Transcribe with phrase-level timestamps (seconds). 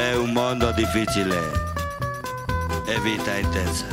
[0.00, 1.36] è un mondo difficile
[2.86, 3.86] e vita intensa.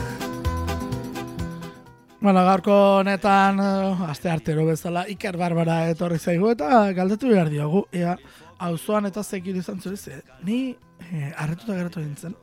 [2.19, 7.83] Bueno, gaurko honetan, uh, aste artero bezala, Iker Barbara etorri zaigu eta galdetu behar diogu,
[7.91, 8.15] ea,
[8.57, 10.75] auzoan eta zekir izan zure ze, ni
[11.11, 12.33] eh, arretuta geratu nintzen,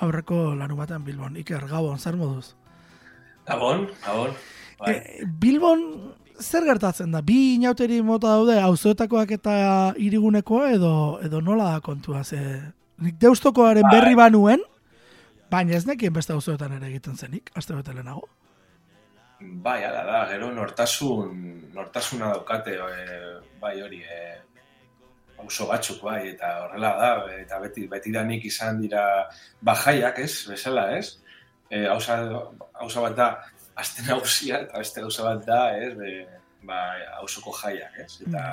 [0.00, 2.54] aurreko lanu batean Bilbon, Iker, Gabon, zer moduz?
[3.46, 4.34] Gabon, Gabon.
[4.80, 4.96] Bai.
[4.96, 5.86] E, Bilbon,
[6.40, 7.20] zer gertatzen da?
[7.22, 9.54] Bi inauteri mota daude, auzoetakoak eta
[9.96, 10.92] irigunekoa edo,
[11.22, 12.40] edo nola da kontua, ze...
[13.00, 13.94] Nik deustokoaren Bai.
[13.96, 14.62] berri banuen,
[15.50, 18.28] baina ez nekien beste auzoetan ere egiten zenik, aste bete lehenago.
[19.40, 21.30] Bai, ala da, gero nortasun,
[21.72, 23.20] nortasuna daukate, e,
[23.60, 24.18] bai hori, e,
[25.40, 29.04] auzo batzuk bai, eta horrela da, eta beti, beti danik izan dira
[29.64, 31.16] bajaiak, ez, bezala, ez?
[31.70, 32.18] E, auza,
[32.84, 33.30] auza bat da,
[33.80, 36.12] azte nagusia, eta beste gauza bat da, ez, be,
[36.68, 36.82] ba,
[37.22, 38.12] auzoko jaiak, ez?
[38.28, 38.44] Eta,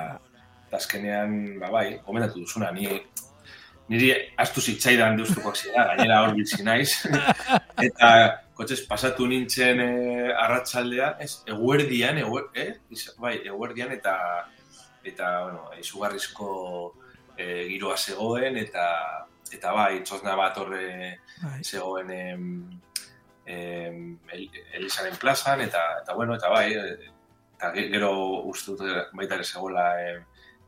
[0.68, 2.88] eta azkenean, ba, bai, gomendatu duzuna, ni,
[3.88, 6.90] niri astu zitzaidan deustukoak zira, gainera hor bitzi naiz,
[7.88, 8.10] eta
[8.58, 9.88] kotxez pasatu nintzen e,
[10.34, 12.72] arratsaldea, ez, eguerdian, eguer, eh?
[13.22, 14.16] Bai, eguerdian eta
[15.08, 16.48] eta bueno, izugarrizko
[17.38, 18.88] e, giroa zegoen eta
[19.54, 20.88] eta bai, txosna bat horre
[21.40, 21.62] Bai.
[21.64, 22.42] zegoen em,
[23.46, 24.42] em, El,
[24.74, 27.14] Elizaren plazan eta eta bueno, eta bai, e,
[27.56, 28.10] eta ge- gero
[28.50, 30.20] uste dut baita ere zegoela em,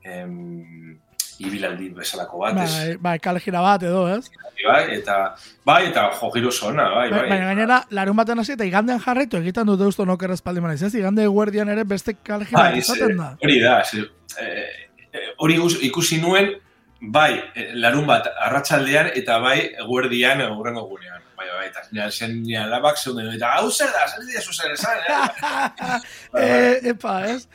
[0.05, 1.00] em,
[1.41, 2.98] ibilaldi bezalako bat, ez?
[3.00, 4.30] Bai, bai, bat edo, ez?
[4.66, 5.16] bai, eta
[5.64, 7.28] bai, eta jo giro zona, bai, Bai, bai.
[7.30, 10.94] baina gainera, larun baten hasi eta igandean jarraitu egiten du deusto noker espaldi manaiz, ez?
[10.94, 13.30] Igande guardian ere beste kale jira bat Bai, ze- izaten da.
[13.42, 14.66] Hori da, eh,
[15.12, 15.56] eh, hori
[15.88, 16.52] ikusi nuen,
[17.00, 21.22] bai, eh, larun bat arratsaldean eta bai eguerdian eurrengo gunean.
[21.41, 24.72] Bai, bai, eta nire zen nire alabak zeuden, eta hau zer da, zer dira zuzen
[24.72, 24.98] esan,
[26.36, 26.80] eh?
[26.92, 27.46] Epa, ez?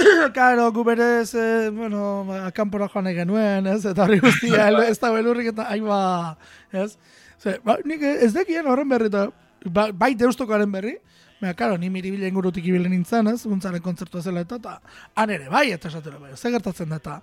[0.34, 3.84] Karo, gu berez, eh, bueno, kanpora joan nahi genuen, ez?
[3.86, 6.36] Eta hori guztia, ez da belurrik eta hain ba,
[6.72, 6.94] ez?
[7.40, 9.28] Ze, ba, nik ez dekien horren berri, eta
[9.66, 10.98] ba, bai deustokoaren berri,
[11.40, 13.46] Baina, karo, ni miribile ingurutik ibile nintzen, ez?
[13.48, 14.74] Guntzaren kontzertua zela eta, eta
[15.16, 17.14] han ere, bai, eta esatera, bai, ze gertatzen da, eta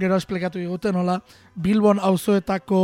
[0.00, 1.20] gero esplikatu diguten, nola,
[1.54, 2.80] Bilbon auzoetako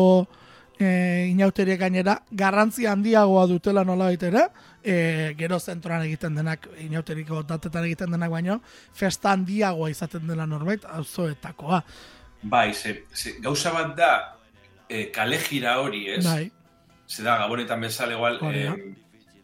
[0.79, 4.49] e, inauteriek gainera, garrantzi handiagoa dutela nola ere,
[4.83, 8.61] e, gero zentroan egiten denak, inauteriko datetan egiten denak baino,
[8.95, 11.83] festa handiagoa izaten dela norbait, auzoetakoa.
[12.43, 14.13] Bai, ze, ze, gauza bat da,
[14.89, 16.25] eh, kale jira hori, ez?
[16.25, 16.51] Bai,
[17.07, 18.73] Ze da, gabonetan bezala igual, Hori da.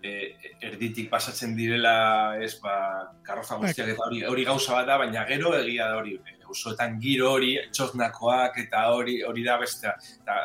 [0.03, 4.97] eh, eh, erditik pasatzen direla, ez, ba, karroza guztiak eta hori, hori gauza bat da,
[4.99, 10.39] baina gero egia da hori, auzoetan giro hori, txosnakoak eta hori hori da bestea, eta,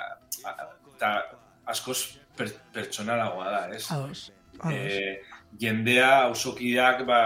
[0.97, 1.13] eta
[1.69, 1.99] askoz
[2.37, 3.85] per, pertsonalagoa da, ez?
[3.93, 4.31] ados.
[4.59, 4.73] ados.
[4.73, 5.21] Eh,
[5.61, 7.19] jendea, auzokideak, ba,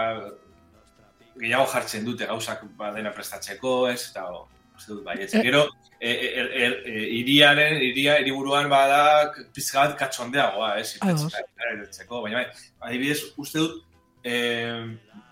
[1.40, 4.42] gehiago jartzen dute gauzak ba, dena prestatzeko, ez, eta o,
[4.76, 5.30] uste dut, bai, ez.
[5.34, 5.42] Eh.
[5.46, 5.64] Gero,
[5.98, 11.30] e, e, e, e, iriaren, iria, hiriburuan bada pizka bat katxondeagoa, ez, Ados.
[11.72, 13.80] irtetzeko, baina, bai, adibidez, uste dut,
[14.24, 14.36] e,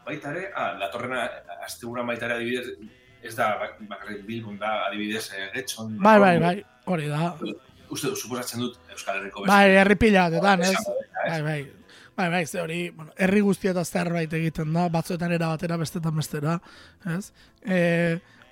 [0.07, 1.27] baita ere, ah, datorrena,
[1.67, 5.99] asteburuan baita ere, adibidez, ez da, bak- bakarrik bilbon da, adibidez, e, getxon.
[6.01, 7.35] bai, bai, bai, hori da.
[7.91, 10.75] Uste suposatzen dut, Euskal Herriko Bai, herri pila batetan, ez?
[11.27, 11.61] Bai, bai.
[12.17, 16.59] Bai, bai, ze hori, bueno, herri guztieta zerbait egiten da, batzuetan era batera, bestetan bestera,
[17.09, 17.31] ez?
[17.65, 17.79] E,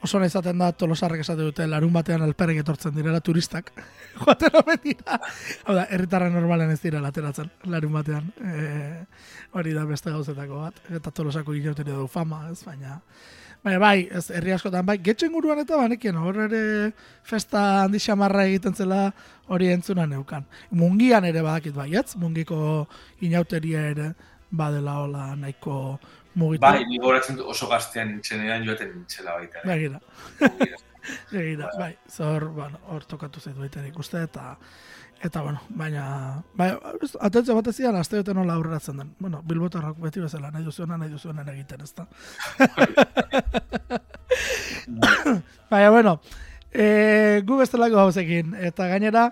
[0.00, 3.72] oso nahi izaten da tolosarrek esate dute, larun batean alperrek etortzen direla turistak.
[4.22, 5.19] Joaten omen dira.
[5.66, 8.31] Hau da, herritarra normalen ez dira ateratzen, larun batean.
[8.41, 9.05] E,
[9.59, 10.81] hori da beste gauzetako bat.
[11.00, 12.62] Eta tolosako inoterio du fama, ez?
[12.65, 13.03] Baina,
[13.64, 16.62] Baina bai, ez, herri askotan bai, getxen guruan eta banekien, hor ere
[17.26, 19.08] festa handi xamarra egiten zela
[19.50, 20.46] hori entzuna neukan.
[20.70, 22.86] Mungian ere badakit baietz, mungiko
[23.26, 24.12] inauteria ere
[24.50, 25.98] badela hola nahiko
[26.38, 26.62] mugitu.
[26.62, 29.64] Bai, ni goratzen dut oso gaztean nintzenean joaten nintzela baita.
[29.66, 30.00] Begira.
[31.32, 34.52] begira, bai, zor, bueno, hor tokatu zait baita ikuste eta
[35.23, 36.69] Eta, bueno, baina, bai,
[37.03, 39.11] ez, atentzio bat ezian, aste bete nola aurreratzen den.
[39.19, 42.06] Bueno, bilbotarrak beti bezala, nahi duzuena, nahi duzuena egiten, ez da.
[45.73, 46.20] baina, bueno,
[46.70, 49.29] e, gu bestelako gauzekin, eta gainera,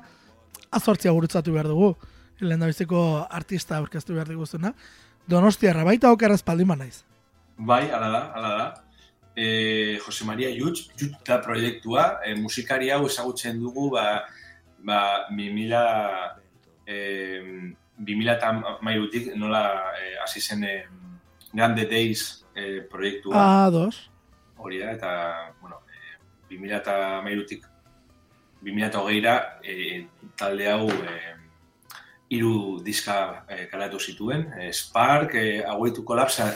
[0.74, 1.94] azortzia gurutzatu behar dugu,
[2.40, 2.68] lehen da
[3.30, 4.74] artista aurkeztu behar diguzuna,
[5.26, 7.00] Donostiarra, baita okerraz paldima naiz.
[7.58, 8.66] Bai, ala da, ala da.
[9.36, 14.22] E, Jose Maria Jutz, Jutz da proiektua, e, musikari hau ezagutzen dugu, ba,
[14.78, 16.36] ba, 2000,
[16.86, 16.96] e,
[17.98, 18.52] 2000 eta
[18.82, 20.74] mairutik nola e, hasi zen e,
[21.52, 23.34] Grande Days e, proiektua.
[23.36, 24.10] Ah, dos.
[24.56, 27.64] Hori da, eta, bueno, e, 2000 eta mairutik
[28.62, 30.06] 2000 eta hogeira e,
[30.36, 31.16] talde hau e,
[32.28, 36.04] hiru diska e, kalatu zituen, e, Spark, e, Away to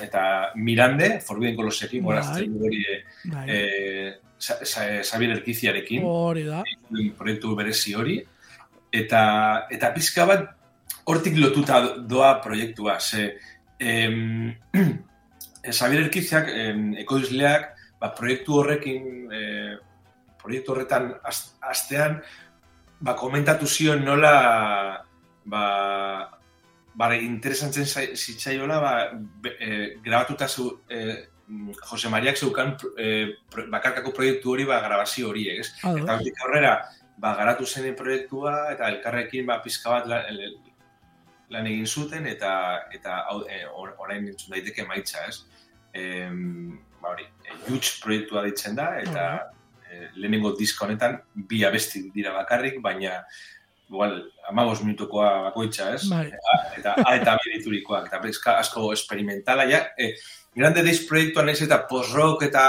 [0.02, 2.16] eta Mirande, Forbidden Colosekin, Bai.
[2.16, 3.46] gorazten hori e, Bai.
[3.48, 6.62] e, Sa- Xabier Erkiziarekin, Hori da.
[7.18, 8.16] proiektu berezi hori,
[8.92, 9.22] eta,
[9.70, 10.48] eta pizka bat
[11.10, 13.36] hortik lotuta doa proiektua, ze
[13.78, 14.54] em,
[15.78, 17.70] Xabier Erkiziak, em, ekoizleak,
[18.00, 19.40] ba, proiektu horrekin, e,
[20.40, 21.12] proiektu horretan
[21.68, 22.20] astean,
[23.00, 25.04] ba, komentatu zion nola
[25.44, 25.64] ba,
[26.94, 28.94] bare interesantzen zitzaiola ba,
[29.52, 31.28] e, grabatuta zu, e,
[31.90, 33.36] Jose Mariak zeukan e,
[33.72, 35.70] bakarkako proiektu hori ba, grabazio hori, ez?
[35.82, 36.74] Ah, eta hortik aurrera,
[37.18, 40.42] ba, garatu zenen proiektua eta elkarrekin ba, pizka bat lan,
[41.50, 42.52] lan egin zuten eta
[42.94, 45.42] eta e, orain entzun daiteke maitza, ez?
[45.92, 46.28] E,
[47.00, 49.26] ba, hori, e, proiektua ditzen da eta
[49.90, 53.24] e, lehenengo diska honetan bi abesti dira bakarrik, baina
[53.90, 56.08] igual, amagos minutukoa bakoitza, ez?
[56.08, 56.32] Bai.
[56.78, 60.14] Eta A eta B diturikoak, eta bezka asko experimentala, ja, e,
[60.56, 62.64] grande deiz proiektuan ez eta post-rock eta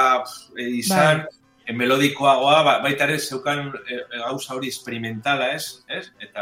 [0.58, 1.34] e, izan, bai.
[1.66, 3.88] e, melodikoagoa, ba, baita ere zeukan e,
[4.18, 5.66] gauza hori experimentala, ez?
[5.88, 6.06] ez?
[6.22, 6.42] Eta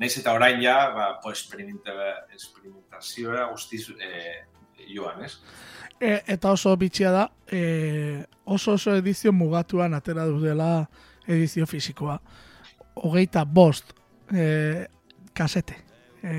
[0.00, 3.98] naiz eta orain ja, ba, po, experimentazioa guztiz e,
[4.92, 5.34] joan, ez?
[6.00, 7.60] E, eta oso bitxia da, e,
[8.44, 10.88] oso oso edizio mugatuan atera du dela
[11.28, 12.20] edizio fisikoa.
[13.00, 13.99] Hogeita bost
[14.32, 14.86] e,
[15.34, 15.76] kasete.
[16.22, 16.32] E,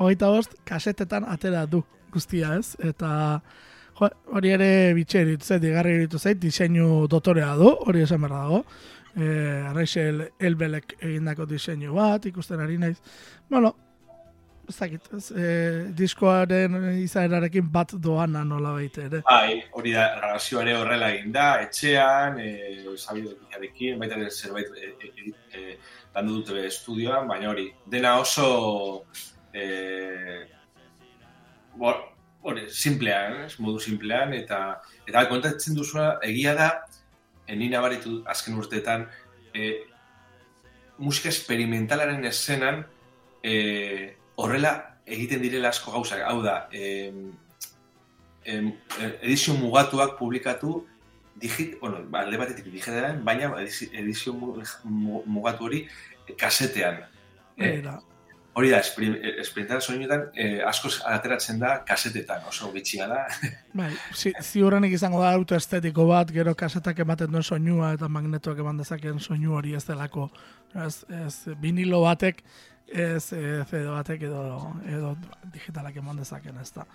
[0.00, 1.82] hogeita bost kasetetan atera du
[2.12, 2.76] guztia ez.
[2.78, 3.40] Eta
[4.00, 8.64] hori ere bitxe eritu digarri eritu zait, diseinu dotorea du, hori esan berra dago.
[9.10, 9.28] E,
[9.68, 12.96] Arraixel Elbelek egindako diseinu bat, ikusten ari naiz.
[13.50, 13.74] Bueno,
[14.70, 15.46] ez dakit, ez, e,
[15.98, 19.22] diskoaren izaerarekin bat doana nola baita ere.
[19.26, 22.50] Bai, hori da, grabazio ere horrela egin da, etxean, e,
[22.96, 25.76] sabidekin, baita ere zerbait e, e, e,
[26.14, 29.04] landu dute estudioan, baina hori, dena oso
[29.54, 30.46] e,
[31.80, 36.70] hori, simplean, ez, modu simplean, eta eta kontatzen duzua, egia da,
[37.50, 39.06] enina baritu azken urteetan,
[39.54, 39.72] e,
[40.98, 42.84] musika experimentalaren eszenan,
[43.42, 44.74] e, horrela
[45.10, 46.22] egiten direla asko gauzak.
[46.26, 47.30] Hau da, em,
[48.44, 48.72] em,
[49.20, 50.84] edizio mugatuak publikatu
[51.40, 55.84] digit, bueno, alde batetik digitalen, baina edizio mugatu hori
[56.38, 57.02] kasetean.
[57.60, 57.80] Eh,
[58.58, 63.24] hori da, esperimentaren soinuetan eh, asko ateratzen da kasetetan, oso bitxia da.
[63.78, 68.82] Bai, zi, ziurrenik izango da autoestetiko bat, gero kasetak ematen duen soinua eta magnetoak eman
[68.82, 70.28] dezakeen soinu hori ez delako.
[70.74, 72.44] Ez, ez, vinilo batek
[72.90, 73.40] ez e,
[73.70, 74.44] CD batek edo,
[74.86, 75.14] edo
[75.54, 76.86] digitalak emon dezaken, ez da.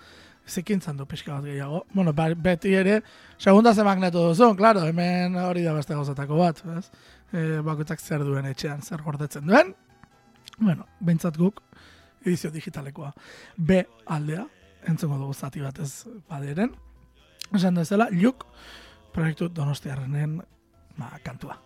[0.47, 1.85] Zikintzen du pixka bat gehiago.
[1.93, 2.99] Bueno, ba, beti ere,
[3.37, 6.85] segunda ze magneto duzu, claro, hemen hori da beste gozatako bat, ez?
[7.33, 9.73] E, bakoitzak zer duen etxean, zer gordetzen duen.
[10.59, 11.61] Bueno, bentsat guk,
[12.23, 13.11] edizio digitalekoa.
[13.57, 14.45] B aldea,
[14.87, 16.75] entzongo dugu zati bat ez baderen.
[17.53, 18.45] Esan dezela, juk,
[19.13, 20.37] proiektu donostiarrenen
[20.97, 21.57] ba, kantua.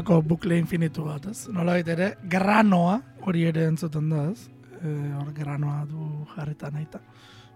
[0.00, 1.44] Olako bukle infinitu bat, ez?
[1.52, 2.94] Nola ere, granoa,
[3.28, 4.46] hori ere entzuten da, ez?
[4.80, 6.86] E, hor granoa du jarrita nahi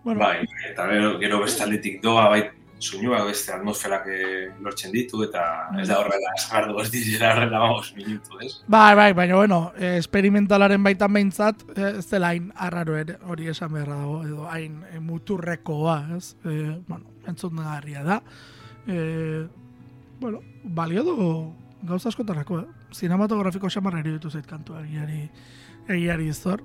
[0.05, 0.21] Bueno.
[0.21, 2.43] Bai, eta gero, gero bestaldetik doa, bai,
[2.79, 7.95] soinua beste atmosferak eh, lortzen ditu, eta ez da horrela eskardu ez dizela horrela vamos
[7.97, 8.61] minutu, ez?
[8.69, 13.49] Bai, bai, baina bueno, eh, esperimentalaren baitan behintzat, eh, ez dela hain arraro ere, hori
[13.49, 16.37] esan beharra dago, edo hain muturrekoa, ez?
[16.45, 18.21] E, bueno, entzun da.
[18.87, 19.47] E,
[20.21, 22.67] bueno, balio du gauza askotarako, eh?
[22.93, 25.29] Cinematografiko xamarra ere ditu zait kantua egiari,
[25.89, 26.65] egiari izor.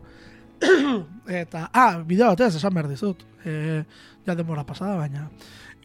[1.44, 3.24] eta, ah, bideo batez, esan behar dizut.
[3.46, 3.84] E,
[4.28, 5.30] ja demora pasada, baina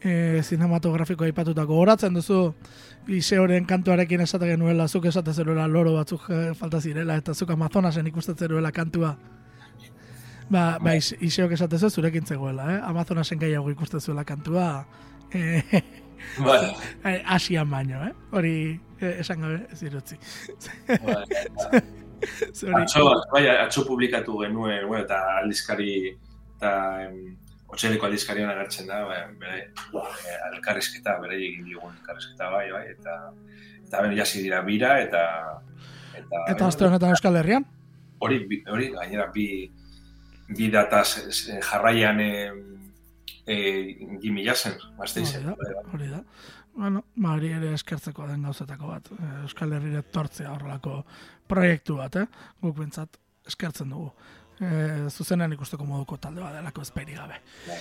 [0.05, 2.53] e, cinematografiko aipatutako horatzen duzu
[3.05, 6.23] Iseoren kantuarekin esate genuela, zuk esate zeruela loro batzuk
[6.57, 9.11] falta zirela, eta zuk Amazonasen ikusten zeruela kantua.
[10.49, 12.79] Ba, ba Iseok esate zu zurekin zegoela, eh?
[12.83, 14.87] Amazonasen gehiago ikusten zuela kantua.
[15.33, 15.61] E,
[16.45, 16.73] Bai.
[17.25, 18.13] Asian baino, eh?
[18.31, 20.19] Hori esan gabe ez irutzi.
[22.25, 23.01] Bai, atxo,
[23.33, 26.15] bai, atxo publikatu genuen, bueno, eta aldizkari,
[26.55, 26.71] eta
[27.75, 33.17] otxeliko aldizkarian agertzen da, bai, bere, eh, elkarrizketa, bere egin digun elkarrizketa, bai, bai, eta
[33.85, 35.23] eta bene jasi dira bira, eta
[36.15, 37.67] eta, eta azte honetan Euskal Herrian?
[38.23, 38.39] Hori,
[38.71, 39.47] hori, gainera, bi,
[40.55, 41.07] bi dataz
[41.69, 42.51] jarraian eh,
[43.45, 45.51] eh, gimila zen, mazte izan.
[45.93, 46.23] Hori da,
[46.75, 49.11] Bueno, mauri ere eskertzeko den gauzetako bat.
[49.15, 51.03] Eh, Euskal Herriere tortzea horrelako
[51.47, 52.25] proiektu bat, eh?
[52.61, 53.15] Guk bintzat
[53.47, 54.09] eskertzen dugu.
[54.55, 57.41] E, zuzenean ikusteko moduko talde bat delako esperi gabe.
[57.67, 57.79] Bai.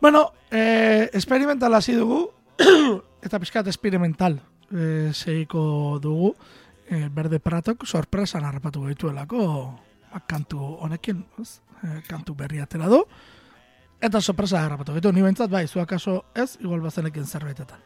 [0.00, 2.22] Bueno, e, experimental hasi dugu,
[3.26, 4.38] eta pixkat experimental
[4.70, 6.34] e, segiko dugu,
[6.88, 9.46] e, Berde Pratok sorpresan harrapatu gaituelako
[10.26, 11.60] kantu honekin, ez?
[11.82, 13.04] E, kantu berri atera du,
[13.96, 17.80] Eta sorpresa harrapatu gaitu, ni bentsat, bai, zuak aso ez, igual bazenekin zerbaitetan.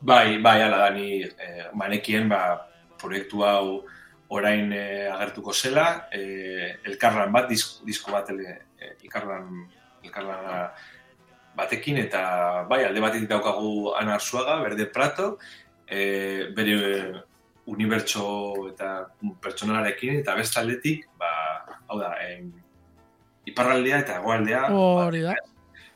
[0.00, 2.68] Bai, bai, ala da, ni eh, manekien, ba,
[3.00, 3.84] proiektu hau
[4.28, 9.64] orain eh, agertuko zela, eh, elkarlan bat, disk, disko bat, eh, ikarlan,
[10.04, 10.70] ikarlan
[11.56, 15.38] batekin, eta bai, alde batetik daukagu Ana Arzuaga, Berde Prato,
[15.88, 17.22] eh, bere
[17.66, 19.08] unibertso eta
[19.42, 21.32] pertsonalarekin, eta beste aldetik, ba,
[21.88, 22.44] hau da, eh,
[23.46, 24.68] iparraldea eta egoaldea.
[24.74, 25.34] Hori da.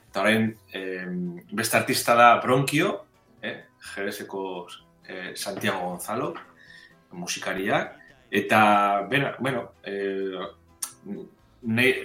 [0.08, 1.06] Eta orain, eh,
[1.52, 3.09] beste artista da Bronkio,
[3.42, 4.68] eh, Jerezeko
[5.08, 6.34] eh, Santiago Gonzalo,
[7.12, 7.96] musikariak,
[8.30, 10.46] eta, bena, bueno, eh,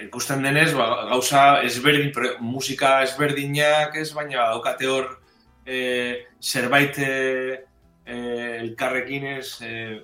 [0.07, 2.11] ikusten denez, ba, gauza ezberdin,
[2.41, 5.13] musika ezberdinak ez, baina daukate hor
[5.65, 7.63] eh, zerbait eh,
[8.05, 10.01] elkarrekin ez eh,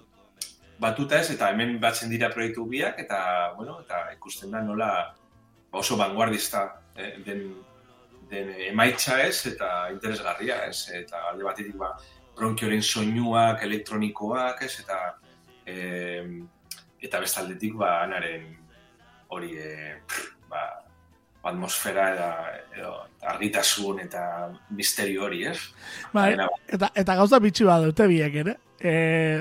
[0.80, 4.92] batuta ez, eta hemen batzen dira proiektu biak, eta, bueno, eta ikusten da nola
[5.72, 7.52] oso vanguardista eh, den,
[8.32, 11.92] den emaitza ez eta interesgarria ez eta alde batetik ba
[12.38, 15.00] bronkioren soinuak elektronikoak ez eta
[15.68, 16.24] eh,
[17.02, 18.48] eta bestaldetik ba anaren
[19.32, 20.00] hori eh,
[20.50, 20.64] ba,
[21.44, 22.32] atmosfera eta
[22.78, 22.92] edo,
[23.34, 24.24] argitasun eta
[24.78, 25.58] misterio hori, ez?
[26.14, 26.34] Bai,
[26.68, 28.58] eta, eta gauza bitxi bat dute biek, ere?
[28.82, 28.94] E,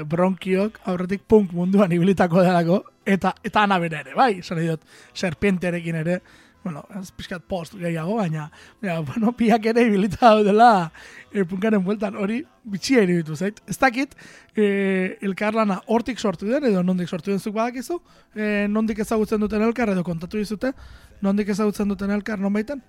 [0.09, 6.21] bronkiok aurretik punk munduan ibilitako delako, eta eta ana ere, bai, esan dut, serpienterekin ere,
[6.65, 8.51] bueno, ez pixkat post gehiago, baina,
[8.85, 10.91] ja, bueno, piak ere ibilita dela
[11.33, 13.61] e, punkaren bueltan, hori bitxia iribitu zait.
[13.69, 14.15] Ez dakit,
[14.55, 18.01] e, elkarlana hortik sortu den, edo nondik sortu den zuk badakizu,
[18.35, 20.75] e, nondik ezagutzen duten elkar, edo kontatu dizute,
[21.21, 22.83] nondik ezagutzen duten elkar, non baiten?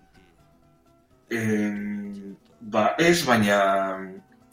[2.62, 3.58] ba, ez, baina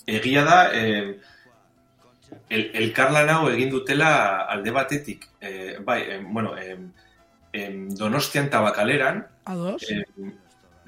[0.07, 1.19] egia da, eh,
[2.49, 4.11] el, elkarlan hau egin dutela
[4.53, 6.79] alde batetik, eh, bai, eh, bueno, eh,
[7.65, 9.83] eh, donostian tabakaleran, Ados.
[9.91, 10.05] Eh,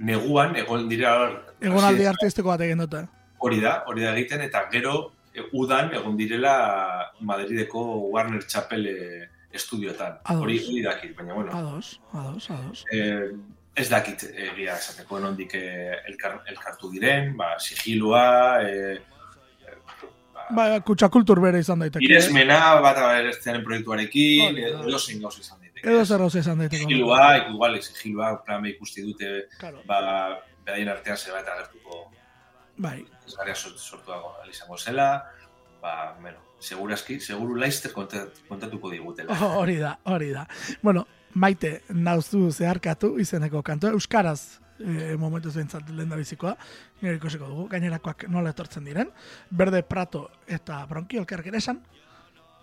[0.00, 1.14] neguan, egon dira...
[1.60, 3.04] Egon aldi artistiko bat egin dute.
[3.40, 4.96] Hori da, hori da egiten, eta gero,
[5.34, 6.54] eh, udan, egon direla
[7.20, 10.18] Madrideko Warner Chapel eh, estudioetan.
[10.34, 11.54] Hori, hori dakit, baina bueno.
[11.56, 12.84] Ados, ados, ados.
[12.92, 13.30] Eh,
[13.80, 18.26] ez dakit egia esateko nondik elkar, elkartu diren, ba, sigilua,
[18.66, 18.98] eh,
[20.50, 22.02] Ba, kutsa kultur bere izan daiteke.
[22.08, 25.59] Iresmena bat aberetzen proiektuarekin, edo zein gauz izan.
[25.82, 26.82] Edo zer gauz izan daiteke.
[26.84, 29.82] Sigilua, igual, sigilua, plan ikusti dute, claro.
[29.87, 30.00] ba,
[30.64, 32.10] bedaien artean zer bat agertuko.
[32.80, 33.04] Bai.
[33.26, 35.08] Ez gara sortu dago, izango zela,
[35.82, 39.34] ba, bueno, segurazki, seguru laizter kontat- kontatuko digutela.
[39.60, 40.46] Hori da, hori da.
[40.82, 46.56] Bueno, maite nauzu zeharkatu izeneko kantua, Euskaraz e, momentu zentzat lehen da bizikoa,
[47.00, 49.10] nire ikusiko dugu, gainerakoak nola etortzen diren,
[49.50, 51.82] Berde Prato eta Bronki, ere esan,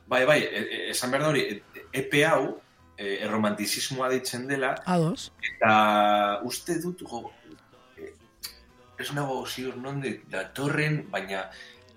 [0.08, 2.62] Bai, bai, e, e, esan behar da hori, e- epe hau,
[2.98, 7.24] e, erromantizismoa deitzen dela, ados, eta uste dut, go,
[7.98, 8.12] e,
[9.00, 11.46] ez nago ziur nondik datorren, baina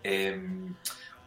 [0.04, 0.76] em,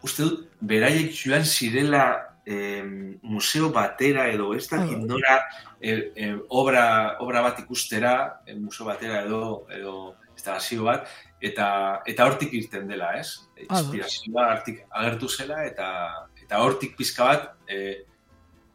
[0.05, 2.05] uste dut, beraiek joan zirela
[2.45, 5.39] em, museo batera edo ez dakit nora
[5.79, 6.85] e, e, obra,
[7.23, 8.15] obra bat ikustera,
[8.59, 11.09] museo batera edo, edo instalazio bat,
[11.43, 11.67] eta
[12.09, 13.43] eta hortik irten dela, ez?
[13.65, 15.89] Inspirazioa hortik agertu zela eta
[16.43, 18.03] eta hortik pizka bat e,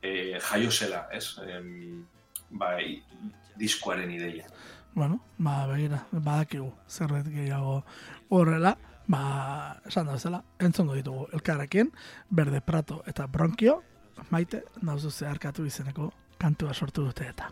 [0.08, 1.36] e, jaio zela, ez?
[1.46, 2.04] Em,
[2.50, 3.02] bai,
[3.56, 4.46] diskoaren ideia.
[4.94, 7.84] bueno, ba, begira, badakigu, zerbait gehiago
[8.34, 11.92] horrela, ba, esan da bezala, entzongo ditugu elkarrekin,
[12.30, 13.82] Berde Prato eta Bronkio,
[14.30, 17.50] maite nauzu zeharkatu izeneko kantua sortu dute eta.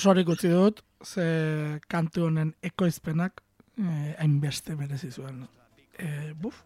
[0.00, 1.24] Osorik utzi dut, ze
[1.88, 3.40] kantu honen ekoizpenak
[3.78, 5.44] eh, hainbeste merezi zuen.
[6.00, 6.62] Eh, buf,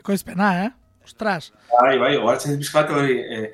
[0.00, 0.70] ekoizpena, eh?
[1.02, 3.48] Ostras, Bai, bai, ohartzen bizkat hori, eh,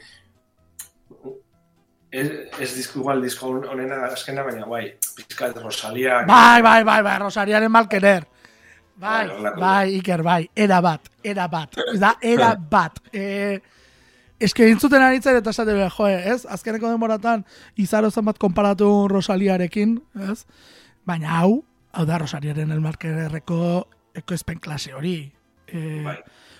[2.11, 2.26] ez,
[2.61, 4.82] ez disko igual disko honena azkena, baina bai,
[5.16, 8.26] pizkat Rosalia, bai, bai, bai, bai, Rosariaren malkener.
[8.98, 12.98] Bai, horrelako- bai, Iker, bai, era bat, era bat, da, era bat.
[13.12, 13.61] E,
[14.40, 16.44] eske entzuten aritzen eta esate be, joe, ez?
[16.46, 17.44] Azkeneko denboratan
[17.77, 19.96] izaro zen bat konparatu Rosaliarekin,
[20.31, 20.44] ez?
[21.09, 23.61] Baina hau, hau da Rosaliaren elmarkerreko
[24.18, 25.20] ekoizpen klase hori.
[25.68, 26.18] E, Bai.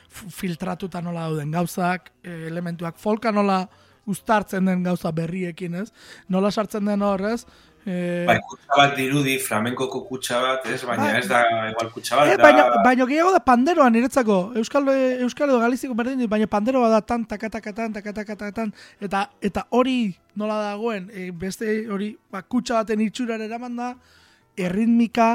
[0.09, 3.62] filtratuta nola dauden gauzak, e, elementuak folka nola
[4.09, 5.93] uztartzen den gauza berriekin, ez?
[6.29, 7.45] Nola sartzen den hor, ez?
[7.88, 10.83] E, Bai, kutsa bat dirudi, flamenkoko kutsa bat, ez?
[10.85, 11.20] Baina Bai.
[11.22, 11.38] ez da
[11.70, 12.42] igual kutsa bat, Eh, da...
[12.42, 14.37] baina, baina gehiago da panderoa niretzako.
[14.61, 14.90] Euskal,
[15.24, 20.59] Euskal edo Galiziko berdin dit, baina panderoa da tan, takatakatan, takatakatan, eta, eta hori nola
[20.66, 23.94] dagoen, e, beste hori, ba, kutsa baten itxurar eraman da,
[24.59, 25.31] erritmika,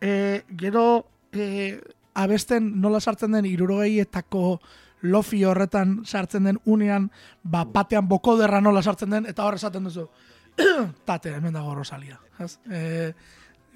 [0.00, 1.78] e, gero e,
[2.16, 4.60] abesten nola sartzen den irurogeietako
[5.06, 7.10] lofi horretan sartzen den unean,
[7.42, 10.08] ba, batean bokoderra nola sartzen den, eta hor esaten duzu,
[11.08, 12.18] tate, hemen dago Rosalia.
[12.42, 12.56] Ez?
[12.70, 13.12] E,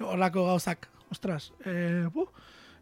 [0.01, 2.27] olako gauzak, ostras, e, bu,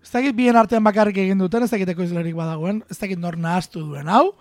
[0.04, 3.84] ez dakit bien artean bakarrik egin duten, ez dakit ekoizlerik badagoen, ez dakit nor nahaztu
[3.84, 4.34] duen hau,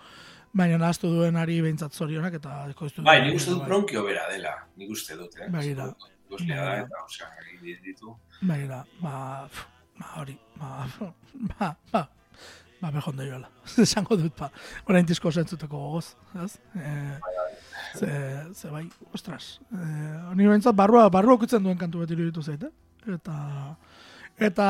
[0.55, 3.67] baina nahaztu duen ari behintzat zorionak eta ekoiztu Bai, nik uste dut bai.
[3.69, 5.49] bronkio bera dela, nik uste dut, eh?
[5.53, 5.89] Begira.
[6.29, 6.85] Ikuslea da, Begira.
[6.85, 8.15] eta, osea, egin ditu.
[8.41, 9.13] Baina, ba,
[9.99, 10.87] ba, hori, ba,
[11.59, 12.03] ba, ba,
[12.79, 13.49] ba, behondo joala.
[13.85, 14.51] Esango dut, ba,
[14.87, 16.13] orain disko zentzuteko gogoz,
[16.45, 16.53] ez?
[16.77, 16.93] E,
[17.95, 18.11] ze,
[18.53, 19.85] ze bai, ostras, e,
[20.31, 23.13] honi behintzat barrua, barrua okutzen duen kantu bat iruditu zait, eh?
[23.15, 23.37] Eta,
[24.49, 24.67] eta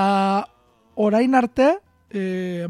[0.95, 1.73] orain arte,
[2.09, 2.67] e,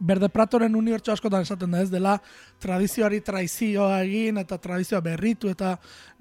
[0.00, 1.90] Berde Pratoren unibertso askotan esaten da ez?
[1.92, 2.14] Dela
[2.60, 5.74] tradizioari traizioa egin eta tradizioa berritu eta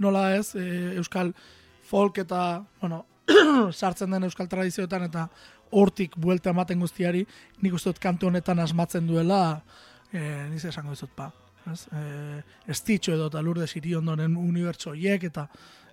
[0.03, 1.31] nola ez e, euskal
[1.87, 3.05] folk eta bueno,
[3.79, 5.29] sartzen den euskal tradizioetan eta
[5.71, 7.23] hortik buelta ematen guztiari
[7.61, 9.61] nik uste dut kantu honetan asmatzen duela
[10.11, 10.19] e,
[10.51, 11.31] niz esango dizut pa
[11.73, 11.85] ez?
[11.93, 15.47] E, estitxo edo eta lurde siriondonen unibertso hiek eta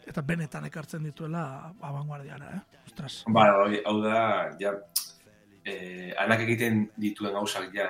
[0.06, 2.82] eta benetan ekartzen dituela abanguardiara, eh?
[2.86, 3.24] Ostras.
[3.34, 3.48] Ba,
[3.90, 4.20] hau da,
[4.60, 4.72] ja,
[5.66, 7.88] eh, anak egiten dituen gauzak ja,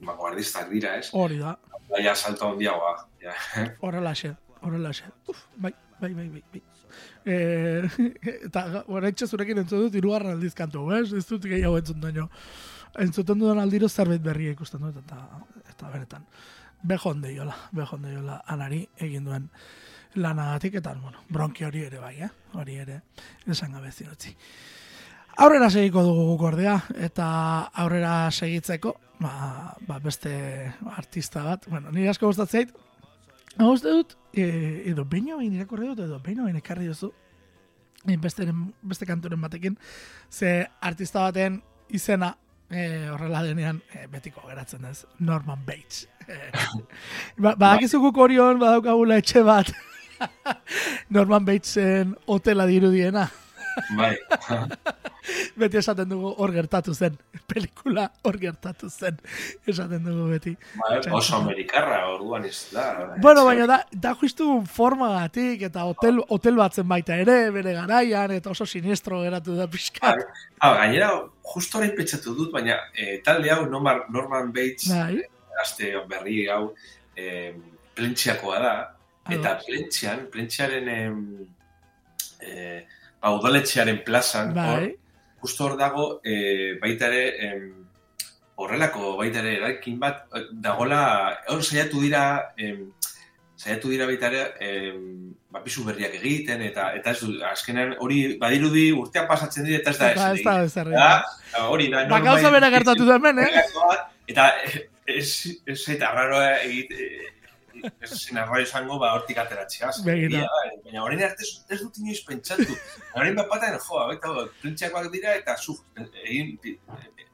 [0.00, 1.10] ba, guardistak dira, ez?
[1.12, 1.56] Hori da,
[2.00, 3.36] ja, salto handiagoa, ja.
[3.84, 4.32] horrelaxe,
[4.62, 5.12] horrelaxe.
[5.28, 6.44] Uf, bai, bai, bai, bai.
[6.54, 6.62] bai.
[7.24, 7.34] E,
[8.48, 11.10] eta oraintxe zurekin entzun dut irugarren aldiz kantu, ez?
[11.12, 12.28] Ez dut gehiago entzun daño.
[13.02, 15.20] Entzuten dudan aldiro zerbait berria ikusten dut, eta,
[15.68, 16.26] eta benetan.
[16.82, 19.48] Bejon deiola, bejon deiola anari egin duen
[20.14, 22.28] lanagatik, eta, bueno, bronki hori ere bai, eh?
[22.58, 23.00] Hori ere,
[23.46, 24.34] esan gabe zinutzi.
[25.40, 27.26] Aurrera segiko dugu guk ordea, eta
[27.80, 30.32] aurrera segitzeko, ba, ba beste
[30.96, 32.74] artista bat, bueno, nire asko gustatzen zait,
[33.60, 34.44] Hau uste dut, e,
[34.88, 37.10] edo behin hain irakurri dut, edo behin hain ekarri duzu,
[38.22, 38.46] beste,
[38.80, 39.76] beste kanturen batekin,
[40.30, 41.60] ze artista baten
[41.92, 42.36] izena
[42.72, 46.06] e, horrela denean e, betiko geratzen ez, Norman Bates.
[46.26, 46.38] E,
[47.42, 49.72] ba, badakizu guk orion badaukagula etxe bat,
[51.14, 53.28] Norman Batesen hotela dirudiena.
[53.96, 54.16] Bai,
[55.60, 57.14] Beti esaten dugu hor gertatu zen,
[57.46, 59.18] pelikula hor gertatu zen,
[59.70, 60.54] esaten dugu beti.
[60.80, 62.86] bai, oso amerikarra, orduan ez da.
[63.22, 68.50] Bueno, baina da, da justu formagatik eta hotel, hotel batzen baita ere, bere garaian, eta
[68.50, 70.14] oso sinistro geratu da pixka.
[70.58, 71.12] Ah, gainera,
[71.54, 75.22] justo orain pentsatu dut, baina eh, talde hau Norman, Norman Bates, Bai,
[75.62, 76.72] aste berri hau,
[77.16, 77.54] eh,
[77.94, 78.74] plentxiakoa da,
[79.30, 79.68] eta Ados.
[79.68, 81.22] plentxian, plentxiaren em,
[82.42, 82.82] eh,
[83.22, 84.96] ba, udaletxearen plazan, hor, bai,
[85.42, 87.68] justo hor dago, eh, baita ere, em,
[88.62, 91.02] horrelako baita ere eraikin bat, eh, dagola,
[91.48, 92.90] hor saiatu dira, em,
[93.56, 98.38] saiatu dira baita ere, em, ba, pisu berriak egiten, eta eta ez du, azkenean hori
[98.40, 100.44] badirudi urtean pasatzen dira, eta ez da ez.
[100.44, 103.62] ba, ez da Da, hori da, Ba, gauza bera gertatu da hemen, eh?
[104.32, 104.44] Eta
[105.04, 105.28] ez,
[105.66, 106.92] ez eta arraroa egit,
[107.74, 109.90] eh, arraio izango, ba, hortik ateratzea.
[110.42, 110.48] Da,
[110.84, 112.76] Baina orain arte ez, dut inoiz pentsatu.
[113.14, 115.76] Orain bat batean, jo, baita, prentsiakoak dira, eta zu,
[116.24, 116.78] egin, pi-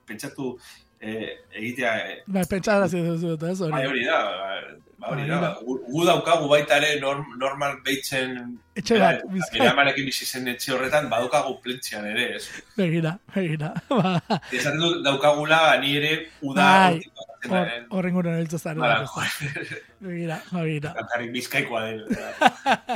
[0.09, 0.55] pentsatu
[1.01, 3.87] eh, egitea, eh, Bai, pentsarazi duzu, eta ez bai hori.
[3.89, 4.19] hori da,
[4.99, 10.05] ba, hori da, gu, gu daukagu baita ere norm, Norman Batesen Etxe bat, bizkai, Eramanekin
[10.07, 12.45] bizi zen etxe horretan, badukagu plentzian ere, ez?
[12.77, 13.73] begira, begira.
[13.91, 14.19] Ba,
[14.53, 17.79] Esaten dut daukagula, ni ere uda Bai.
[17.95, 18.79] horren gure niltza zara.
[18.81, 20.93] Bara, joder, Begira, begira.
[20.95, 22.05] kantarik bizkaikoa den.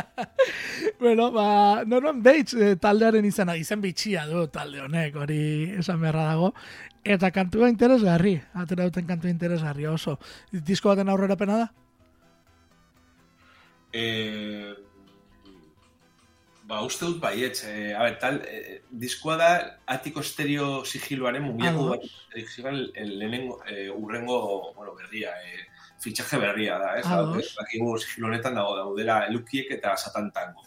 [1.01, 5.43] bueno, ba, Norman Bates eh, taldearen izena, izen bitxia du talde honek, hori
[5.79, 6.53] esan beharra dago.
[7.03, 10.19] Eta kantua interesgarri, atera duten kantua interesgarri oso.
[10.53, 11.69] Disko baten aurrerapena da?
[13.93, 14.71] Eh,
[16.63, 17.65] ba, uste dut baietz.
[17.67, 19.51] Eh, a ber, tal, eh, diskoa da
[19.97, 24.39] atiko estereo sigiloaren mugiako bat sigiloan lehenengo, eh, urrengo,
[24.77, 25.67] bueno, berria, eh,
[26.03, 27.07] fitxaje berria da, ez?
[27.57, 30.63] Bakigu sigilo honetan dago daudela lukiek eta satantango.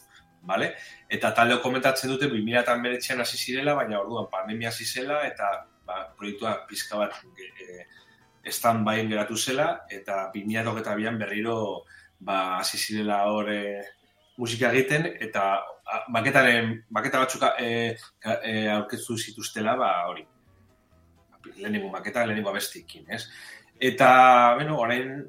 [0.45, 0.75] Vale?
[1.09, 5.49] Eta talde komentatzen dute 2019an hasi zirela, baina orduan pandemia hasi zela eta
[5.85, 11.85] ba, proiektua pizka bat e, stand by geratu zela eta 2022an berriro
[12.19, 13.83] ba hasi zirela hor e,
[14.37, 15.45] musika egiten eta
[15.85, 20.25] a, maketaren maketa batzuk e, e, aurkeztu zituztela ba hori.
[21.57, 23.27] Lehenengo maketa, lehenengo abestikin, ez?
[23.79, 25.19] Eta, bueno, orain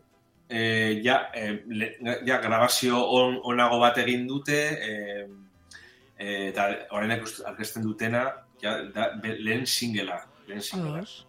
[0.48, 1.90] e, ja, e, le,
[2.24, 4.94] ja grabazio on, onago bat egin dute e,
[6.16, 8.24] e, eta orain aurkezten dutena
[8.62, 10.98] ja, da, be- lehen singela, lehen singela.
[10.98, 11.26] Ados.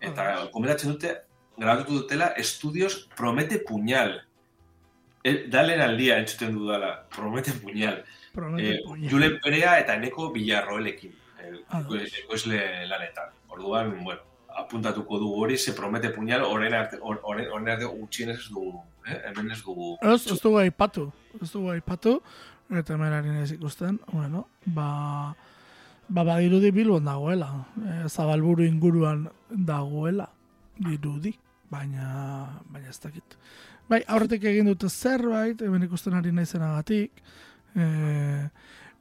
[0.00, 1.14] Eta komentatzen dute,
[1.56, 4.20] grabatu dutela, estudios promete puñal.
[5.24, 8.04] E, da lehen aldia entzuten dudala, promete puñal.
[8.32, 9.10] Promete Eh, puñal.
[9.10, 12.02] Julen Perea eta Eneko Villarroelekin, eh, Ados.
[12.24, 13.30] ekoizle lanetan.
[13.48, 14.20] Orduan, bueno,
[14.56, 18.82] apuntatuko dugu hori, se promete puñal, orain arte, or- orain orain arte gutxienez ez dugu,
[19.06, 19.20] eh?
[19.26, 19.96] hemen ez dugu.
[20.02, 21.12] Ez, ez dugu aipatu.
[21.42, 22.22] Ez dugu aipatu.
[22.70, 25.34] Eta hemen ez ikusten, bueno, ba,
[26.08, 27.48] ba badirudi bilbon dagoela.
[27.76, 30.28] E, zabalburu inguruan dagoela.
[30.78, 31.34] Dirudi.
[31.70, 33.36] Baina, baina ez dakit.
[33.88, 37.22] Bai, aurretik egin dute zerbait, hemen ikusten ari naizenagatik.
[37.76, 37.84] E,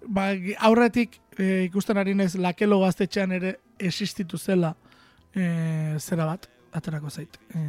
[0.07, 0.27] ba,
[0.69, 4.73] aurretik e, ikusten ari naiz lakelo gaztetxean ere existitu zela
[5.35, 7.39] e, zera bat, aterako zait.
[7.51, 7.63] E,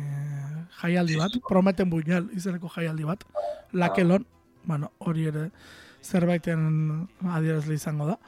[0.83, 3.27] jaialdi bat, prometen buñal izeneko jaialdi bat,
[3.72, 4.27] lakelon,
[4.64, 5.48] bueno, hori ere
[6.03, 8.18] zerbaiten adierazle izango da.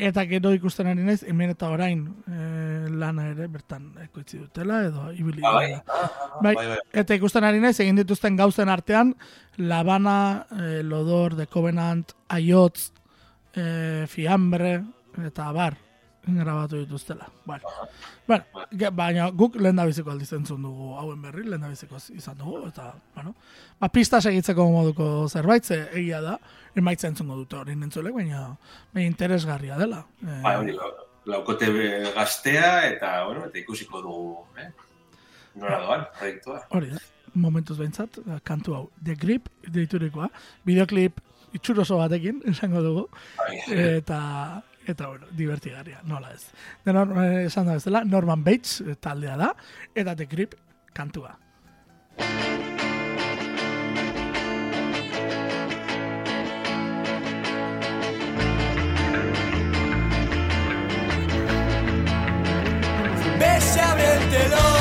[0.00, 5.10] Eta gero ikusten ari naiz, hemen eta orain e, lana ere bertan ekoitzi dutela, edo
[5.12, 5.66] ibili Ah, bai.
[5.66, 5.82] dela.
[5.88, 6.54] Ah, Bai.
[6.56, 6.78] bai, bai.
[7.02, 9.14] Eta ikusten ari naiz, egin dituzten gauzen artean,
[9.58, 12.92] Labana, eh, Lodor, The Covenant, Aiotz,
[13.54, 14.78] eh, Fiambre,
[15.26, 15.76] eta bar,
[16.26, 17.26] grabatu dituztela.
[17.44, 17.68] Bueno,
[18.26, 18.44] bueno,
[18.92, 22.66] baina guk lehen da biziko aldiz entzun dugu hauen berri, lehen da biziko izan dugu,
[22.68, 23.34] eta, bueno,
[23.80, 26.38] ba, pista segitzeko moduko zerbait, ze egia da,
[26.76, 28.56] emaitza entzungo dute hori nentzulek, baina,
[28.92, 30.04] baina interesgarria dela.
[30.20, 30.92] Bai, hori, lau-
[31.26, 31.66] laukote
[32.14, 34.70] gaztea eta, bueno, eta ikusiko dugu, eh?
[35.56, 36.60] Nora doan, proiektua.
[36.70, 37.00] Hori da,
[37.34, 40.28] momentuz behintzat, eh, kantu hau, The Grip deiturikoa,
[40.64, 41.18] videoklip
[41.52, 43.58] itxuroso batekin, esango dugu, Bai.
[43.98, 46.50] eta eta bueno, divertigarria, nola ez.
[46.84, 49.54] De nor, eh, esan da bezala, Norman Bates eh, taldea da,
[49.94, 50.54] eta The Grip
[50.92, 51.38] kantua.
[63.80, 64.79] Abre el telón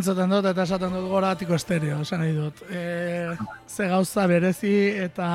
[0.00, 2.64] entzuten dut eta esaten dut goratiko estereo, esan nahi dut.
[2.72, 3.36] E,
[3.68, 5.28] ze gauza berezi eta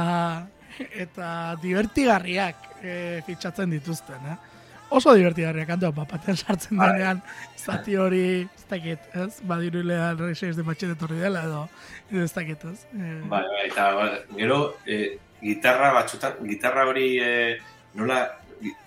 [0.76, 1.30] eta
[1.62, 2.96] divertigarriak e,
[3.28, 4.38] fitxatzen dituzten, eh?
[4.96, 7.22] Oso divertigarriak kantua papatean sartzen denean,
[7.58, 9.40] zati hori, ez dakit, ez?
[9.48, 11.64] Badirulea reixeiz de matxete torri dela edo,
[12.12, 12.86] ez dakit, ez?
[12.94, 15.00] E, Bai, bai, eta bai, gero e,
[15.42, 17.32] gitarra batzutan, gitarra hori e,
[17.96, 18.20] nola,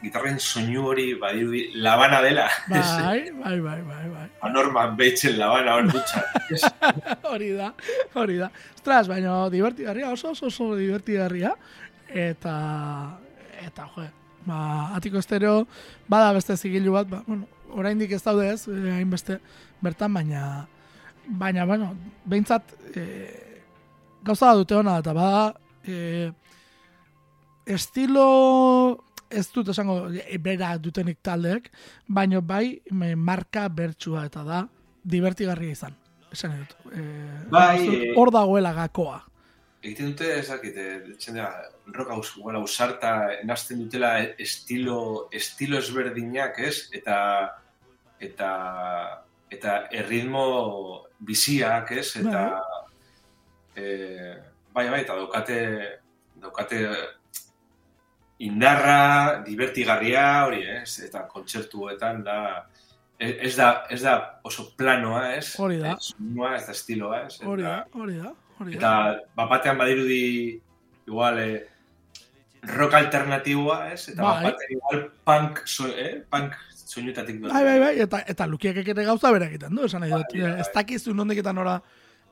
[0.02, 2.48] gitarren soinu hori badirudi labana dela.
[2.68, 4.26] bai, bai, bai, bai, bai.
[4.48, 6.22] Anorman Batesen labana hor dutxa.
[7.32, 7.72] hori da,
[8.14, 8.50] hori da.
[8.74, 11.54] Ostras, baina divertigarria, oso oso oso divertigarria.
[12.08, 12.54] Eta,
[13.66, 14.06] eta, jo,
[14.48, 14.58] ba,
[14.96, 15.66] atiko estereo,
[16.08, 19.38] bada beste zigilu bat, ba, bueno, oraindik ez daude ez, eh, hainbeste
[19.84, 20.42] bertan, baina,
[21.28, 21.92] baina, bueno,
[22.24, 23.04] behintzat, e,
[24.24, 25.42] gauza da dute hona, eta bada,
[25.84, 26.30] e,
[27.66, 31.70] estilo, ez dut esango, e, bera dutenik taldeek,
[32.06, 34.62] baina bai, me, marka bertsua eta da,
[35.04, 35.96] divertigarria izan.
[36.32, 36.74] Esan dut.
[36.92, 37.02] E,
[37.52, 39.22] Bai, eh, hor dagoela gakoa.
[39.80, 41.48] Egiten dute, ez dakit, ditzen da,
[41.94, 43.12] rock aus, bueno, ausarta,
[43.46, 46.88] nazten dutela estilo, estilo ezberdinak, ez?
[46.92, 47.18] Eta,
[48.20, 48.50] eta,
[49.54, 50.44] eta erritmo
[51.24, 52.10] biziak, ez?
[52.20, 52.42] Eta,
[53.76, 54.34] e,
[54.74, 55.60] bai, bai, eta daukate,
[56.42, 56.82] daukate
[58.38, 60.98] indarra, divertigarria, hori, ez?
[61.04, 62.38] Eta kontzertuetan da,
[63.18, 64.14] ez ez da, ez da
[64.46, 65.54] oso planoa, ez?
[65.58, 65.96] Hori da.
[65.96, 67.40] Ez, soinua, ez da estiloa, ez?
[67.42, 68.78] Hori da, hori da, hori da.
[68.78, 68.92] Eta
[69.38, 70.22] bapatean badirudi
[71.08, 71.66] igual eh,
[72.76, 74.08] rock alternatiboa, ez?
[74.14, 74.34] Eta Bai.
[74.44, 76.22] bapatean igual punk, so, eh?
[76.30, 76.54] punk
[76.88, 77.52] soinutatik doa.
[77.52, 80.30] Bai, bai, bai, eta, eta lukiak ere gauza bera egiten du, esan nahi dut.
[80.32, 81.80] Bai, bai, Ez dakizu nondik eta nora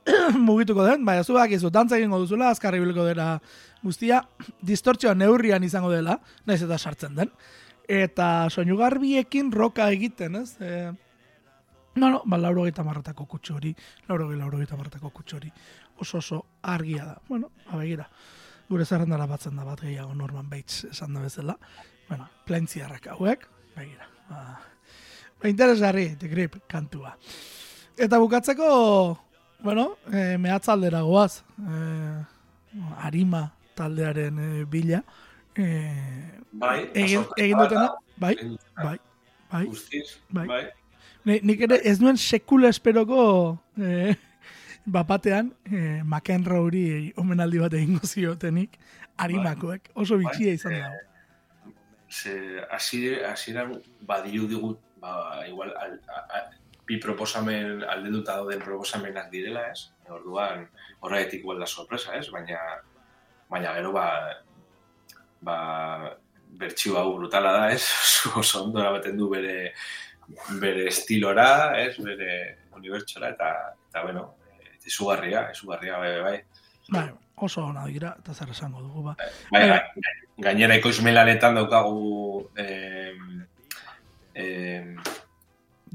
[0.47, 3.37] mugituko den, baina zu dakizu, dantza egingo duzula, azkarri biliko dela
[3.83, 4.21] guztia,
[4.65, 7.33] distortzioa neurrian izango dela, naiz eta sartzen den.
[7.87, 10.57] Eta soinu garbiekin roka egiten, ez?
[10.59, 10.71] E,
[11.95, 13.73] no, no, ba, lauro gaita marratako kutsu hori,
[14.09, 15.51] lauro gai, lauro gaita marratako kutsu hori,
[16.03, 17.19] oso oso argia da.
[17.29, 18.07] Bueno, abegira,
[18.69, 21.57] gure zerrendara batzen da bat gehiago Norman Bates esan da bezala.
[22.09, 24.09] Bueno, plentziarrak hauek, begira.
[24.27, 24.43] Ba,
[25.41, 27.15] ba interesgarri, The Grip kantua.
[27.97, 28.67] Eta bukatzeko,
[29.63, 32.25] bueno, e, mehatzaldera goaz, e,
[33.01, 35.03] arima taldearen e, bila.
[35.55, 35.67] E,
[36.57, 38.35] Bai, egin, egin dutena, bai,
[38.75, 38.97] bai,
[39.51, 39.65] bai.
[39.65, 40.47] Guztiz, Bai.
[40.47, 40.63] bai.
[41.27, 43.21] Ni, nik ere ez nuen sekula esperoko
[43.83, 44.15] eh,
[44.87, 48.77] bapatean eh, McEnroe omenaldi bat egingo ziotenik
[49.19, 49.91] arimakoek.
[49.99, 50.91] Oso bitxia izan da.
[52.07, 52.33] Ze,
[52.71, 53.75] hasi, hasieran
[54.07, 56.43] badiru digut, ba, igual, al, a, a,
[56.87, 59.89] bi proposamen, aldenduta dauden proposamenak direla, ez?
[60.09, 60.69] Orduan,
[61.33, 62.29] igual da sorpresa, ez?
[62.31, 62.59] Baina,
[63.49, 64.05] baina gero, ba,
[65.41, 65.57] ba,
[66.57, 67.83] bertxio hau brutala da, ez?
[68.39, 69.73] Oso- ondo eramaten du bere,
[70.61, 71.97] bere estilora, ez?
[71.99, 73.51] Bere unibertsora, eta,
[73.89, 74.23] eta bueno,
[74.85, 76.37] izugarria, izugarria, bai, bai.
[76.89, 77.09] Bai,
[77.43, 79.15] oso ona dira, eta zer esango dugu, ba.
[79.51, 79.69] Bai, Eh.
[79.69, 83.11] bai, gainera ekoizmelanetan daukagu eh,
[84.35, 84.95] eh,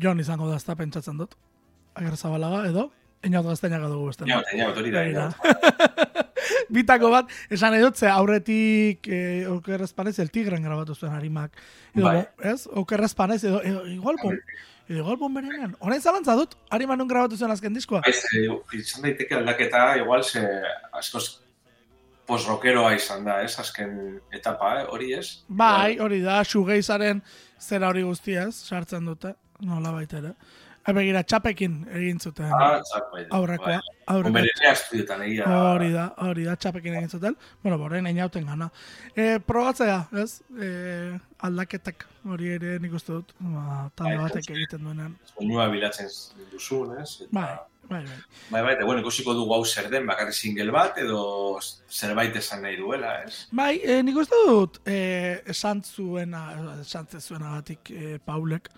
[0.01, 1.37] Jon izango da, ezta pentsatzen dut.
[1.95, 2.91] Ager zabalaga, edo,
[3.23, 4.27] Einaut gaztainaga dugu beste.
[4.27, 5.27] Inaut, inaut, hori da, Begira.
[5.31, 6.09] inaut.
[6.75, 11.55] Bitako bat, esan nahi dut, ze aurretik eh, okerrez panez, el tigren grabatu zuen harimak.
[11.95, 12.25] Edo, Bai.
[12.51, 12.65] ez?
[12.83, 14.35] Okerrez panez, edo, edo igual, bon,
[14.89, 15.77] edo igual bomberenean.
[15.79, 18.03] Horain zalantza dut, hariman nun grabatu zuen azken diskoa.
[18.11, 18.49] Ez, eh,
[18.81, 20.43] izan daiteke aldaketa, igual, ze
[20.99, 21.27] askoz
[22.27, 23.95] post-rockeroa izan da, ez, azken
[24.35, 24.85] etapa, eh?
[24.91, 25.27] hori ez?
[25.47, 27.23] Bai, hori da, shoegazearen
[27.63, 30.35] zera hori guztiaz, sartzen dute, nola baita ere.
[30.83, 33.21] Ha, begira, txapekin egin zuten Ah, txak, bai.
[33.31, 33.77] aurrekoa.
[34.11, 34.25] Aurrekoa.
[34.33, 35.45] Konberenea estudiotan egia.
[35.47, 37.37] Hori da, hori da, txapekin egin zuten.
[37.63, 38.67] Bueno, boren einauten gana.
[39.15, 40.41] E, probatzea, ez?
[40.59, 40.71] E,
[41.47, 45.15] aldaketak hori ere nik uste dut, ba, talde Bai, batek egiten duenean.
[45.37, 46.11] Soinua bilatzen
[46.51, 47.29] duzun, ez?
[47.31, 47.53] Bai,
[47.87, 48.19] bai, bai.
[48.51, 51.61] Bai, bai, bueno, ikusiko dugu hau zer den, bakarri single bat, edo
[51.91, 53.45] zerbait esan nahi duela, ez?
[53.55, 54.99] Bai, e, nik uste dut, e,
[55.55, 56.43] esan zuena,
[56.81, 58.69] esan zuena batik e, Paulek,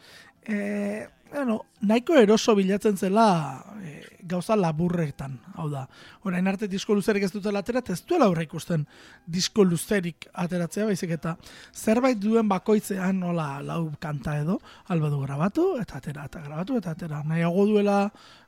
[0.47, 5.85] e, bueno, nahiko eroso bilatzen zela e, gauza laburretan, hau da.
[6.23, 8.87] Orain arte disko luzerik ez dutela atera, ez duela aurre ikusten
[9.27, 11.37] disko luzerik ateratzea, baizik eta
[11.75, 16.95] zerbait duen bakoitzean nola lau kanta edo, alba du grabatu, eta atera, eta grabatu, eta
[16.95, 17.23] atera.
[17.27, 17.99] Nahiago duela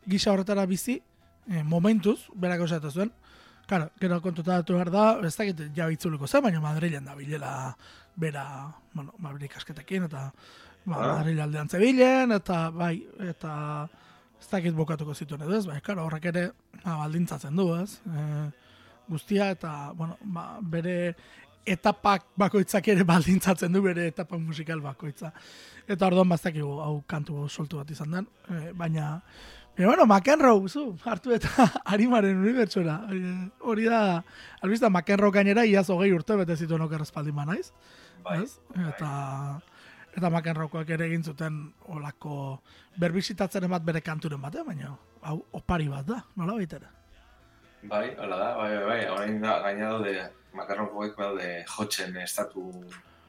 [0.06, 1.00] gisa horretara bizi,
[1.48, 3.12] e, momentuz, berako esatu zuen,
[3.66, 7.50] Claro, gero kontuta datu behar da, ez dakit ja itzuliko zen, baina Madrilen da bilela
[8.14, 8.44] bera,
[8.94, 10.28] bueno, bere ikasketekin, eta
[10.86, 11.14] ba, Ah.
[11.18, 12.94] Madrid aldean zebilen, eta bai,
[13.28, 13.88] eta
[14.40, 16.44] ez dakit bokatuko zituen edo ez, bai, claro, horrek ere
[16.84, 18.50] ba, baldintzatzen du, ez, e,
[19.08, 21.14] guztia, eta, bueno, ba, bere
[21.66, 25.32] etapak bakoitzak ere baldintzatzen du bere etapa musikal bakoitza.
[25.88, 29.20] Eta orduan baztakigu hau kantu soltu bat izan den, e, baina
[29.78, 32.94] E, bueno, McEnroe, zu, hartu eta Arimaren unibertsora.
[33.12, 34.22] E, hori da,
[34.64, 37.74] albizta McEnroe gainera iaz hogei urte bete zituen oker espaldin ba naiz.
[38.24, 38.38] Bai?
[38.88, 39.10] Eta,
[40.16, 41.58] eta McEnroekoak ere egin zuten
[41.92, 42.60] olako
[42.98, 44.94] berbizitatzen bat bere kanturen bat, baina
[45.28, 46.86] hau opari bat da, nola baitere.
[47.82, 50.14] bai, hola da, bai, bai, bai, orain da, gaina daude,
[50.56, 52.64] makarronkoek daude jotzen estatu,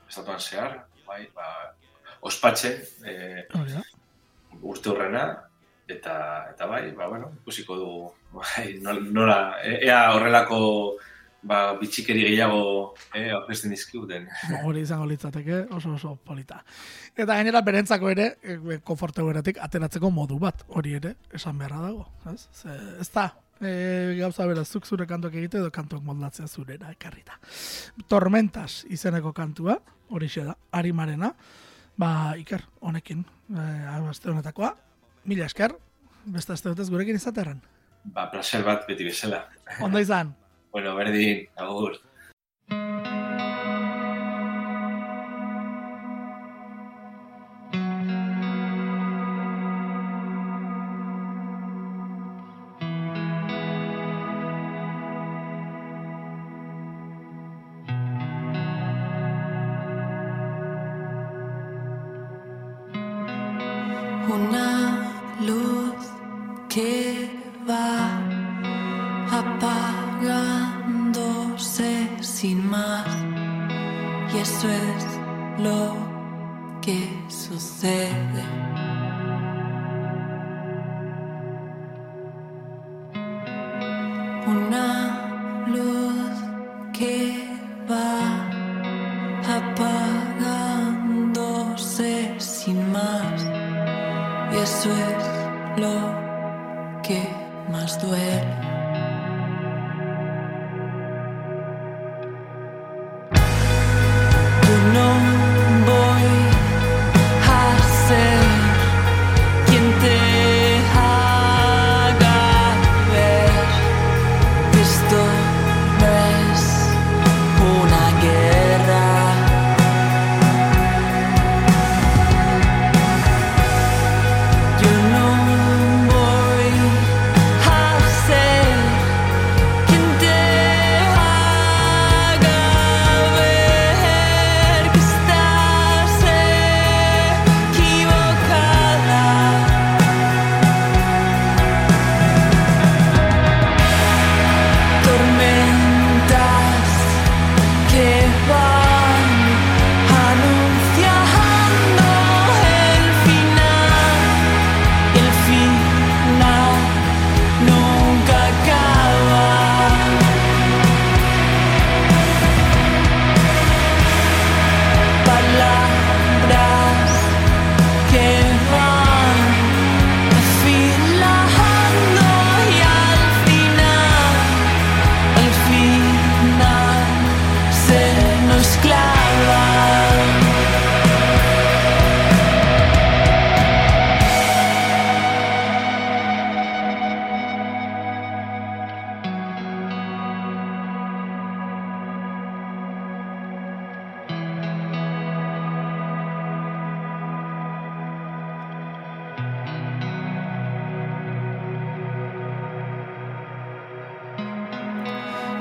[0.10, 1.74] estatuan zehar, bai, ba,
[2.22, 3.84] ospatzen, eh, da.
[4.62, 5.26] urte hurrena,
[5.88, 6.16] eta,
[6.54, 8.08] eta bai, ba, bueno, ikusiko dugu,
[8.40, 10.60] bai, nol- nola, e- ea horrelako,
[11.48, 14.28] ba, bitxikeri gehiago, eh, aurkezten dizkiguten.
[14.68, 16.60] hori izango litzateke, oso oso polita.
[17.16, 22.08] Eta gainera berentzako ere, e, konforte beratik ateratzeko modu bat, hori ere, esan beharra dago.
[22.34, 23.28] Ez, Ze, ez da,
[23.62, 23.72] e,
[24.20, 27.40] gauza bera, zuk zure kantok egite edo kantok moldatzea zurera ekarrita.
[28.08, 29.80] Tormentas izeneko kantua,
[30.10, 31.34] hori da, arimarena,
[31.98, 33.70] ba, iker, honekin, e,
[34.12, 34.76] aste honetakoa,
[35.26, 35.74] mila esker,
[36.28, 37.64] beste aste gurekin izaterran.
[38.14, 39.42] Ba, placer bat beti bezala.
[39.84, 40.36] Ondo izan.
[40.72, 42.07] Bueno, berdin, agur.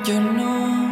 [0.06, 0.85] Yo no